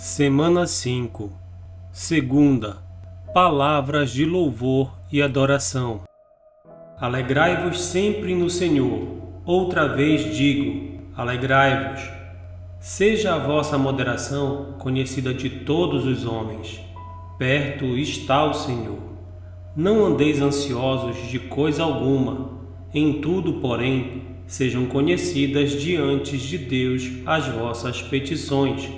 [0.00, 1.32] Semana 5
[1.90, 2.76] Segunda
[3.34, 6.02] Palavras de louvor e adoração.
[7.00, 9.08] Alegrai-vos sempre no Senhor.
[9.44, 12.00] Outra vez digo: alegrai-vos.
[12.78, 16.80] Seja a vossa moderação conhecida de todos os homens.
[17.36, 19.00] Perto está o Senhor.
[19.74, 22.52] Não andeis ansiosos de coisa alguma.
[22.94, 28.88] Em tudo, porém, sejam conhecidas diante de Deus as vossas petições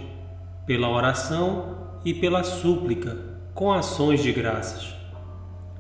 [0.71, 3.17] pela oração e pela súplica,
[3.53, 4.95] com ações de graças.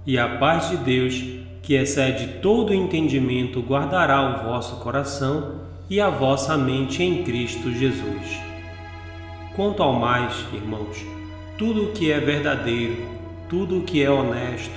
[0.04, 1.22] E a paz de Deus,
[1.62, 8.40] que excede todo entendimento, guardará o vosso coração e a vossa mente em Cristo Jesus.
[9.54, 11.06] Quanto ao mais, irmãos,
[11.56, 12.96] tudo o que é verdadeiro,
[13.48, 14.74] tudo o que é honesto,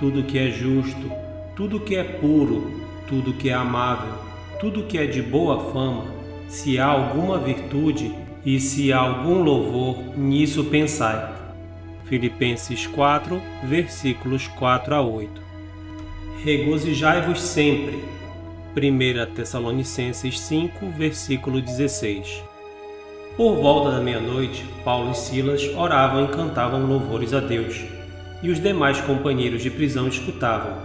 [0.00, 1.08] tudo o que é justo,
[1.54, 2.72] tudo o que é puro,
[3.06, 4.14] tudo o que é amável,
[4.58, 6.06] tudo o que é de boa fama,
[6.48, 11.32] se há alguma virtude, e se há algum louvor, nisso pensai.
[12.04, 15.42] Filipenses 4, versículos 4 a 8.
[16.44, 18.04] Regozijai-vos sempre.
[18.76, 22.42] 1 Tessalonicenses 5, versículo 16.
[23.36, 27.80] Por volta da meia-noite, Paulo e Silas oravam e cantavam louvores a Deus,
[28.42, 30.76] e os demais companheiros de prisão escutavam.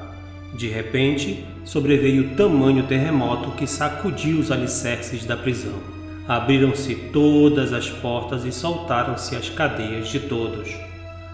[0.56, 5.98] De repente, sobreveio tamanho terremoto que sacudiu os alicerces da prisão.
[6.30, 10.69] Abriram-se todas as portas e soltaram-se as cadeias de todos.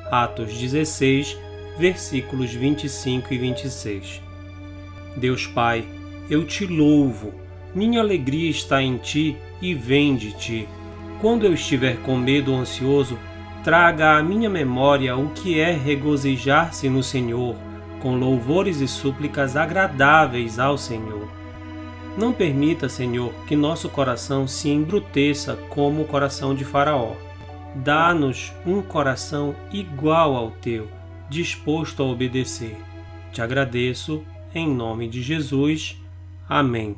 [0.09, 1.38] Atos 16,
[1.77, 4.21] versículos 25 e 26.
[5.17, 5.83] Deus Pai,
[6.29, 7.33] eu te louvo.
[7.75, 10.66] Minha alegria está em ti e vem de ti.
[11.19, 13.19] Quando eu estiver com medo ou ansioso,
[13.66, 17.57] traga à minha memória o que é regozijar-se no Senhor,
[18.01, 21.27] com louvores e súplicas agradáveis ao Senhor.
[22.17, 27.13] Não permita, Senhor, que nosso coração se embruteça como o coração de Faraó.
[27.75, 30.88] Dá-nos um coração igual ao teu,
[31.30, 32.77] disposto a obedecer.
[33.33, 36.01] Te agradeço, em nome de Jesus.
[36.47, 36.95] Amém.